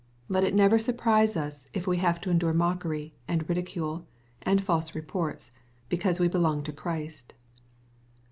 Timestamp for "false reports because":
4.63-6.19